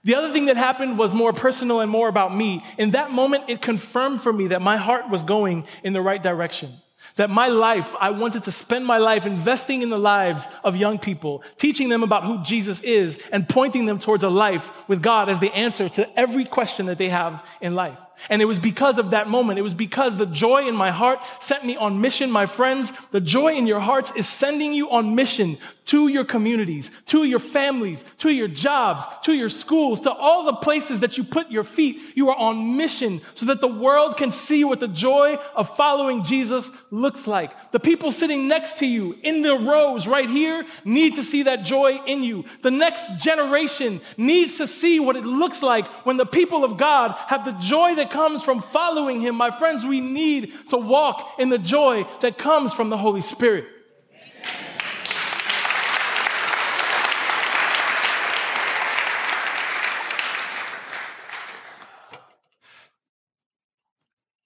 [0.03, 2.63] The other thing that happened was more personal and more about me.
[2.77, 6.21] In that moment, it confirmed for me that my heart was going in the right
[6.21, 6.73] direction.
[7.15, 10.99] That my life, I wanted to spend my life investing in the lives of young
[10.99, 15.27] people, teaching them about who Jesus is and pointing them towards a life with God
[15.27, 17.97] as the answer to every question that they have in life.
[18.29, 19.59] And it was because of that moment.
[19.59, 22.31] It was because the joy in my heart sent me on mission.
[22.31, 26.91] My friends, the joy in your hearts is sending you on mission to your communities,
[27.07, 31.23] to your families, to your jobs, to your schools, to all the places that you
[31.23, 31.99] put your feet.
[32.13, 36.23] You are on mission so that the world can see what the joy of following
[36.23, 37.71] Jesus looks like.
[37.71, 41.63] The people sitting next to you in the rows right here need to see that
[41.63, 42.45] joy in you.
[42.61, 47.15] The next generation needs to see what it looks like when the people of God
[47.27, 49.35] have the joy that comes from following Him.
[49.35, 53.65] My friends, we need to walk in the joy that comes from the Holy Spirit.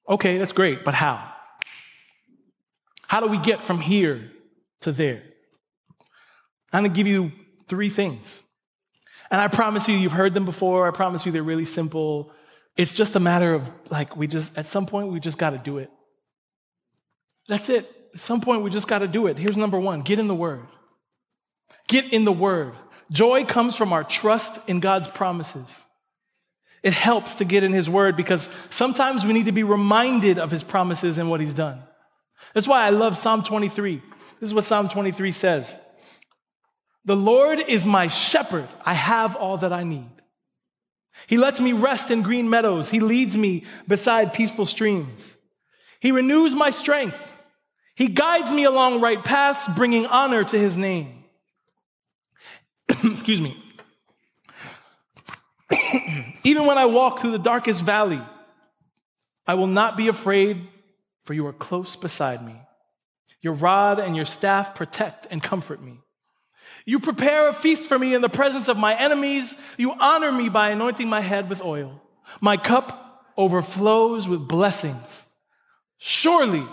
[0.08, 1.34] Okay, that's great, but how?
[3.08, 4.32] How do we get from here
[4.82, 5.23] to there?
[6.71, 7.32] I'm gonna give you
[7.67, 8.43] three things.
[9.32, 10.88] And I promise you, you've heard them before.
[10.88, 12.32] I promise you, they're really simple.
[12.76, 15.78] It's just a matter of like, we just, at some point, we just gotta do
[15.78, 15.90] it.
[17.48, 17.90] That's it.
[18.14, 19.38] At some point, we just gotta do it.
[19.38, 20.66] Here's number one get in the Word.
[21.88, 22.74] Get in the Word.
[23.12, 25.86] Joy comes from our trust in God's promises.
[26.82, 30.52] It helps to get in His Word because sometimes we need to be reminded of
[30.52, 31.82] His promises and what He's done.
[32.54, 34.02] That's why I love Psalm 23.
[34.40, 35.80] This is what Psalm 23 says
[37.06, 40.10] The Lord is my shepherd, I have all that I need.
[41.28, 45.38] He lets me rest in green meadows, He leads me beside peaceful streams.
[45.99, 47.32] He renews my strength.
[47.95, 51.23] He guides me along right paths, bringing honor to His name.
[52.89, 53.58] Excuse me.
[56.43, 58.21] Even when I walk through the darkest valley,
[59.47, 60.67] I will not be afraid,
[61.23, 62.56] for you are close beside me.
[63.41, 65.99] Your rod and your staff protect and comfort me.
[66.86, 69.56] You prepare a feast for me in the presence of my enemies.
[69.78, 72.02] You honor me by anointing my head with oil.
[72.41, 75.26] My cup overflows with blessings.
[75.98, 76.67] Surely,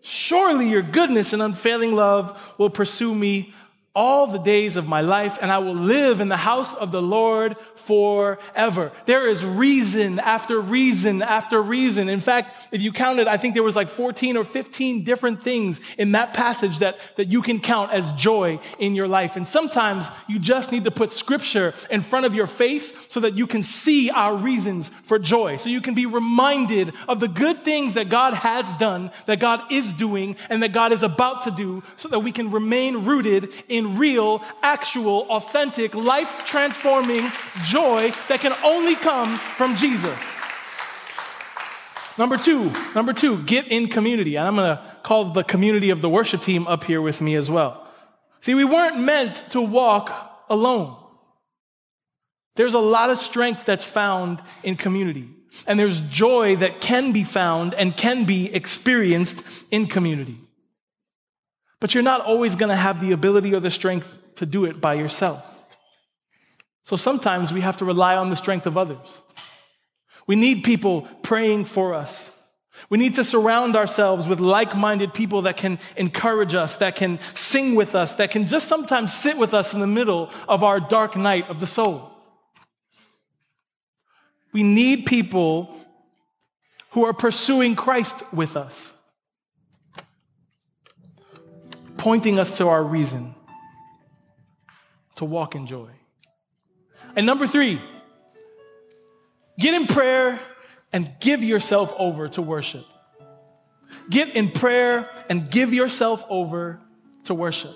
[0.00, 3.52] surely your goodness and unfailing love will pursue me
[3.96, 7.00] all the days of my life, and I will live in the house of the
[7.00, 8.92] Lord forever.
[9.06, 12.10] There is reason after reason after reason.
[12.10, 15.80] In fact, if you counted, I think there was like 14 or 15 different things
[15.96, 19.34] in that passage that, that you can count as joy in your life.
[19.34, 23.34] And sometimes you just need to put scripture in front of your face so that
[23.34, 25.56] you can see our reasons for joy.
[25.56, 29.72] So you can be reminded of the good things that God has done, that God
[29.72, 33.48] is doing, and that God is about to do so that we can remain rooted
[33.68, 37.30] in real, actual, authentic, life transforming
[37.64, 40.32] joy that can only come from Jesus.
[42.18, 44.36] Number two, number two, get in community.
[44.36, 47.34] And I'm going to call the community of the worship team up here with me
[47.34, 47.86] as well.
[48.40, 50.96] See, we weren't meant to walk alone.
[52.54, 55.28] There's a lot of strength that's found in community.
[55.66, 60.38] And there's joy that can be found and can be experienced in community.
[61.80, 64.80] But you're not always going to have the ability or the strength to do it
[64.80, 65.44] by yourself.
[66.84, 69.22] So sometimes we have to rely on the strength of others.
[70.26, 72.32] We need people praying for us.
[72.88, 77.18] We need to surround ourselves with like minded people that can encourage us, that can
[77.34, 80.78] sing with us, that can just sometimes sit with us in the middle of our
[80.78, 82.12] dark night of the soul.
[84.52, 85.74] We need people
[86.90, 88.94] who are pursuing Christ with us
[91.96, 93.34] pointing us to our reason
[95.16, 95.90] to walk in joy.
[97.14, 97.80] And number three,
[99.58, 100.40] get in prayer
[100.92, 102.84] and give yourself over to worship.
[104.10, 106.80] Get in prayer and give yourself over
[107.24, 107.74] to worship.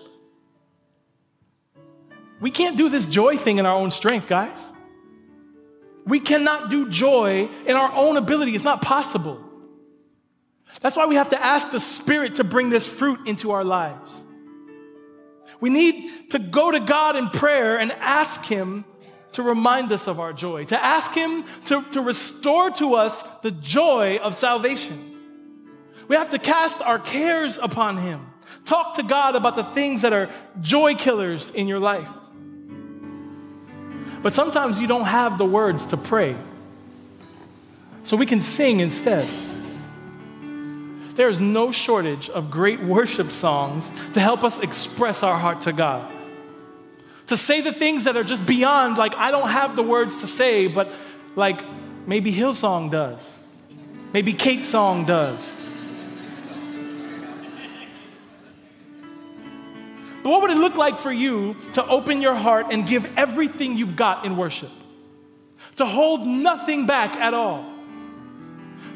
[2.41, 4.73] We can't do this joy thing in our own strength, guys.
[6.07, 8.55] We cannot do joy in our own ability.
[8.55, 9.50] It's not possible.
[10.81, 14.25] That's why we have to ask the Spirit to bring this fruit into our lives.
[15.61, 18.85] We need to go to God in prayer and ask Him
[19.33, 23.51] to remind us of our joy, to ask Him to, to restore to us the
[23.51, 25.07] joy of salvation.
[26.09, 28.27] We have to cast our cares upon Him.
[28.64, 32.09] Talk to God about the things that are joy killers in your life.
[34.23, 36.37] But sometimes you don't have the words to pray.
[38.03, 39.29] So we can sing instead.
[41.15, 45.73] There is no shortage of great worship songs to help us express our heart to
[45.73, 46.11] God.
[47.27, 50.27] To say the things that are just beyond, like, I don't have the words to
[50.27, 50.93] say, but
[51.37, 51.61] like
[52.07, 53.43] maybe Hillsong does.
[54.13, 55.59] Maybe Kate's song does.
[60.23, 63.77] But what would it look like for you to open your heart and give everything
[63.77, 64.71] you've got in worship?
[65.77, 67.65] To hold nothing back at all?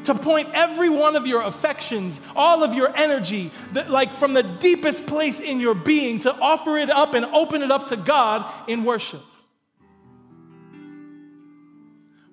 [0.05, 4.43] To point every one of your affections, all of your energy, that, like from the
[4.43, 8.51] deepest place in your being, to offer it up and open it up to God
[8.69, 9.23] in worship.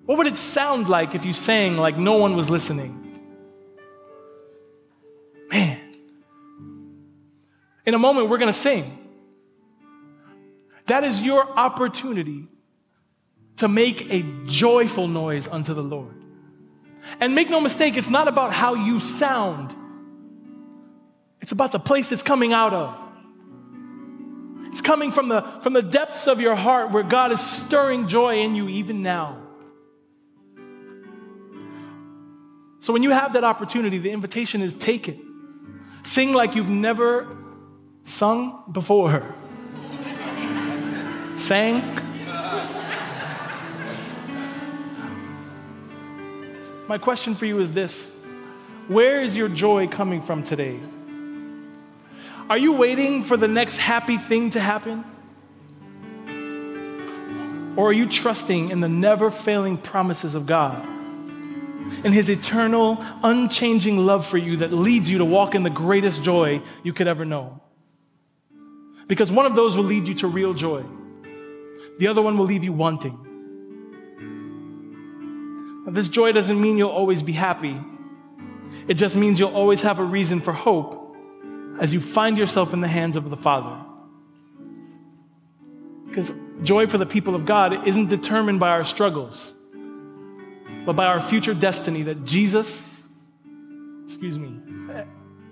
[0.05, 3.19] What would it sound like if you sang like no one was listening?
[5.49, 5.79] Man.
[7.85, 8.99] In a moment, we're going to sing.
[10.87, 12.47] That is your opportunity
[13.57, 16.22] to make a joyful noise unto the Lord.
[17.19, 19.75] And make no mistake, it's not about how you sound,
[21.41, 22.99] it's about the place it's coming out of.
[24.67, 28.37] It's coming from the, from the depths of your heart where God is stirring joy
[28.37, 29.37] in you even now.
[32.79, 35.17] So when you have that opportunity, the invitation is take it.
[36.03, 37.37] Sing like you've never
[38.01, 39.35] sung before.
[41.37, 42.02] Sang.
[46.93, 48.11] My question for you is this
[48.87, 50.79] Where is your joy coming from today?
[52.51, 55.03] Are you waiting for the next happy thing to happen?
[57.75, 60.85] Or are you trusting in the never failing promises of God?
[62.03, 66.21] And his eternal, unchanging love for you that leads you to walk in the greatest
[66.21, 67.59] joy you could ever know.
[69.07, 70.83] Because one of those will lead you to real joy,
[71.97, 73.32] the other one will leave you wanting.
[75.93, 77.79] This joy doesn't mean you'll always be happy.
[78.87, 81.15] It just means you'll always have a reason for hope
[81.79, 83.79] as you find yourself in the hands of the Father.
[86.07, 86.31] Because
[86.63, 89.53] joy for the people of God isn't determined by our struggles,
[90.83, 92.83] but by our future destiny that Jesus,
[94.05, 94.59] excuse me,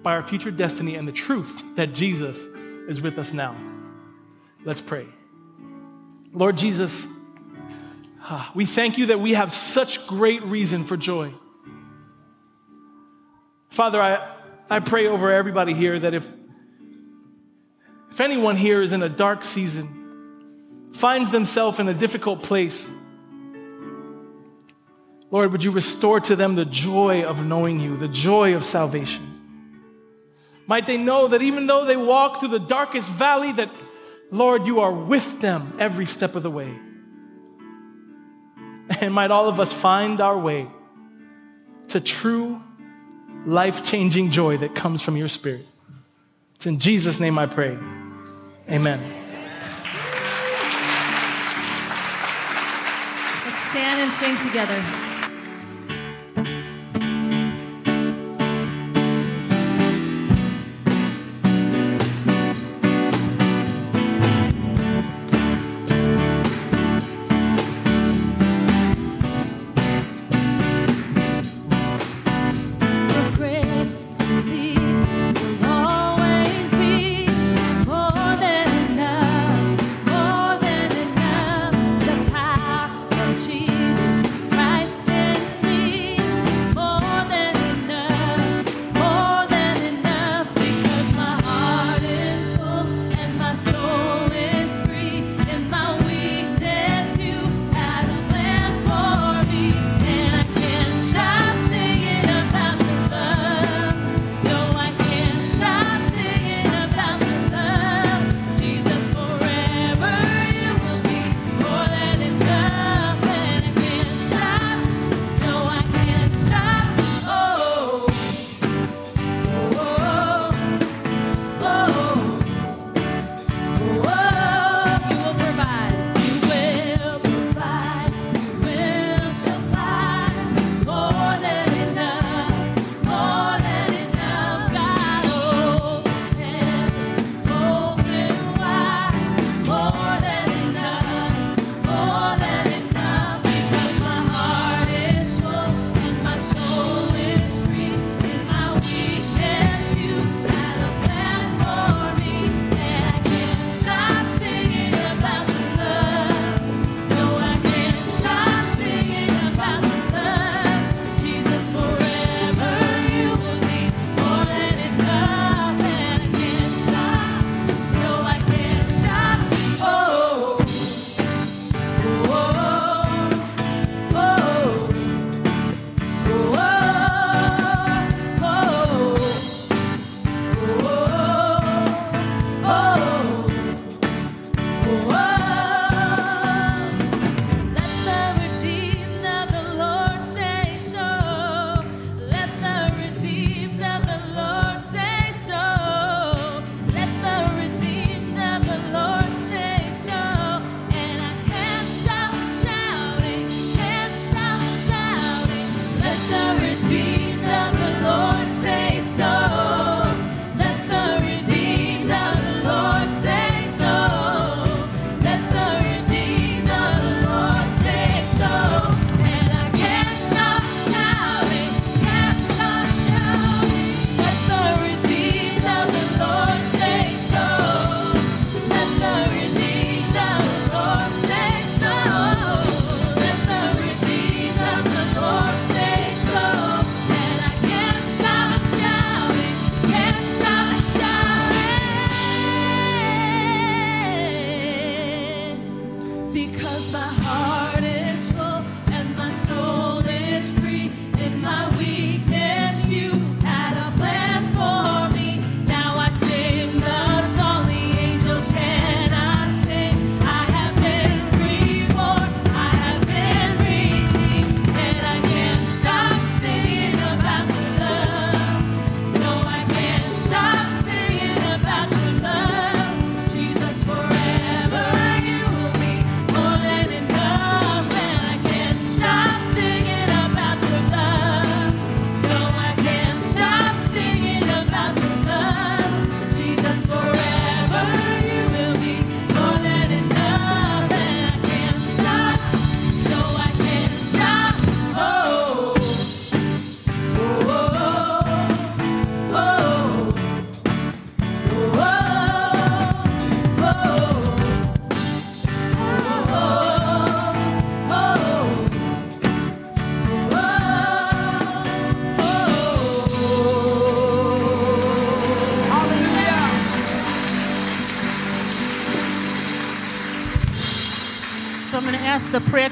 [0.01, 2.47] by our future destiny and the truth that Jesus
[2.87, 3.55] is with us now.
[4.65, 5.05] Let's pray.
[6.33, 7.07] Lord Jesus,
[8.53, 11.33] we thank you that we have such great reason for joy.
[13.69, 14.35] Father, I,
[14.69, 16.25] I pray over everybody here that if,
[18.11, 22.89] if anyone here is in a dark season, finds themselves in a difficult place,
[25.31, 29.27] Lord, would you restore to them the joy of knowing you, the joy of salvation?
[30.67, 33.71] Might they know that even though they walk through the darkest valley, that,
[34.29, 36.77] Lord, you are with them every step of the way.
[39.01, 40.67] And might all of us find our way
[41.89, 42.61] to true,
[43.45, 45.65] life changing joy that comes from your Spirit.
[46.55, 47.77] It's in Jesus' name I pray.
[48.69, 49.01] Amen.
[53.45, 55.10] Let's stand and sing together.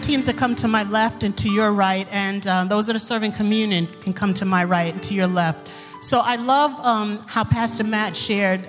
[0.10, 3.06] Teams that come to my left and to your right, and um, those that are
[3.14, 5.70] serving communion can come to my right and to your left.
[6.02, 8.68] So I love um, how Pastor Matt shared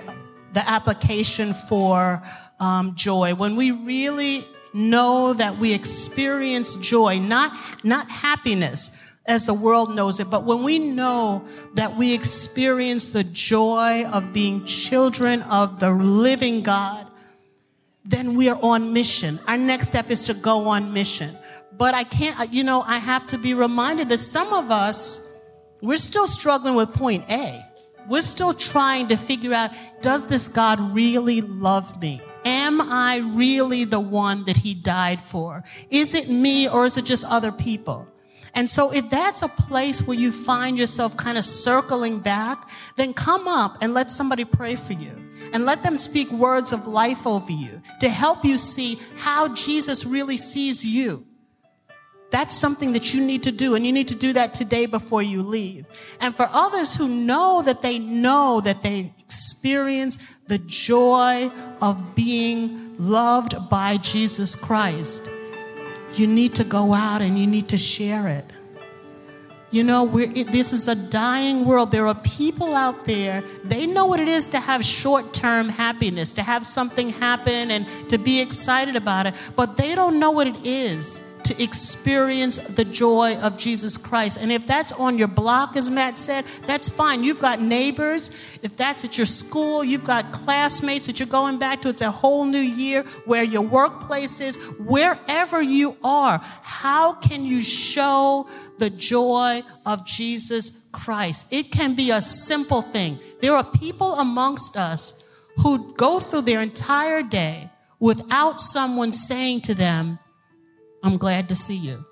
[0.53, 2.21] the application for
[2.59, 3.33] um, joy.
[3.33, 4.43] When we really
[4.75, 10.61] know that we experience joy, not, not happiness as the world knows it, but when
[10.61, 17.10] we know that we experience the joy of being children of the living God,
[18.03, 19.39] then we are on mission.
[19.47, 21.37] Our next step is to go on mission.
[21.77, 25.27] But I can't, you know, I have to be reminded that some of us,
[25.81, 27.61] we're still struggling with point A.
[28.07, 29.71] We're still trying to figure out,
[30.01, 32.21] does this God really love me?
[32.43, 35.63] Am I really the one that he died for?
[35.91, 38.07] Is it me or is it just other people?
[38.53, 43.13] And so if that's a place where you find yourself kind of circling back, then
[43.13, 45.20] come up and let somebody pray for you
[45.53, 50.05] and let them speak words of life over you to help you see how Jesus
[50.05, 51.25] really sees you.
[52.31, 55.21] That's something that you need to do, and you need to do that today before
[55.21, 55.85] you leave.
[56.21, 60.17] And for others who know that they know that they experience
[60.47, 65.29] the joy of being loved by Jesus Christ,
[66.13, 68.45] you need to go out and you need to share it.
[69.71, 71.91] You know, it, this is a dying world.
[71.91, 76.33] There are people out there, they know what it is to have short term happiness,
[76.33, 80.47] to have something happen and to be excited about it, but they don't know what
[80.47, 84.37] it is to experience the joy of Jesus Christ.
[84.39, 87.23] And if that's on your block, as Matt said, that's fine.
[87.23, 88.31] You've got neighbors.
[88.63, 91.89] If that's at your school, you've got classmates that you're going back to.
[91.89, 96.39] It's a whole new year where your workplace is, wherever you are.
[96.61, 98.47] How can you show
[98.77, 101.47] the joy of Jesus Christ?
[101.51, 103.19] It can be a simple thing.
[103.41, 105.27] There are people amongst us
[105.57, 110.17] who go through their entire day without someone saying to them,
[111.03, 112.05] I'm glad to see you.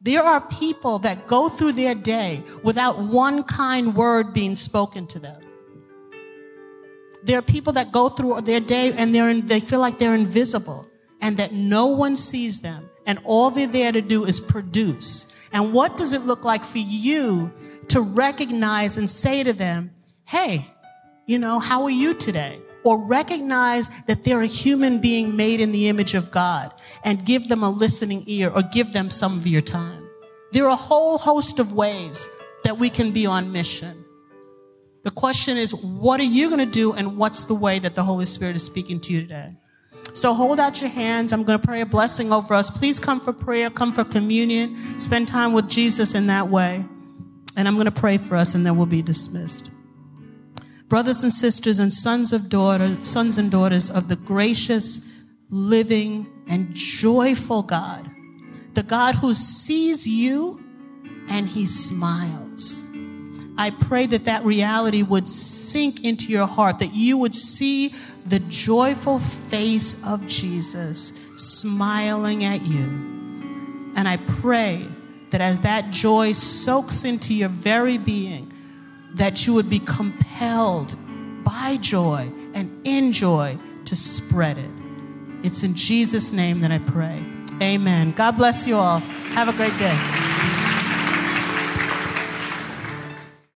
[0.00, 5.18] There are people that go through their day without one kind word being spoken to
[5.18, 5.40] them.
[7.24, 10.14] There are people that go through their day and they're in, they feel like they're
[10.14, 10.86] invisible
[11.20, 15.32] and that no one sees them and all they're there to do is produce.
[15.52, 17.52] And what does it look like for you
[17.88, 19.92] to recognize and say to them,
[20.24, 20.66] Hey,
[21.24, 22.60] you know, how are you today?
[22.86, 26.72] Or recognize that they're a human being made in the image of God
[27.04, 30.08] and give them a listening ear or give them some of your time.
[30.52, 32.28] There are a whole host of ways
[32.62, 34.04] that we can be on mission.
[35.02, 38.04] The question is, what are you going to do and what's the way that the
[38.04, 39.56] Holy Spirit is speaking to you today?
[40.12, 41.32] So hold out your hands.
[41.32, 42.70] I'm going to pray a blessing over us.
[42.70, 46.84] Please come for prayer, come for communion, spend time with Jesus in that way.
[47.56, 49.70] And I'm going to pray for us and then we'll be dismissed
[50.88, 55.00] brothers and sisters and sons of daughters, sons and daughters of the gracious,
[55.50, 58.08] living, and joyful God,
[58.74, 60.64] the God who sees you
[61.28, 62.84] and he smiles.
[63.58, 67.94] I pray that that reality would sink into your heart, that you would see
[68.26, 72.84] the joyful face of Jesus smiling at you.
[73.96, 74.86] And I pray
[75.30, 78.52] that as that joy soaks into your very being,
[79.16, 80.94] that you would be compelled
[81.44, 84.70] by joy and in joy to spread it.
[85.42, 87.24] It's in Jesus' name that I pray.
[87.62, 88.12] Amen.
[88.12, 88.98] God bless you all.
[88.98, 90.65] Have a great day.